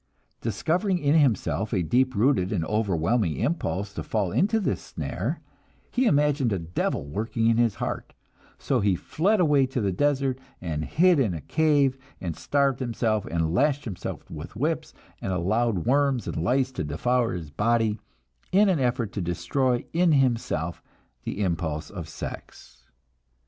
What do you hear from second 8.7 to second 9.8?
he fled away to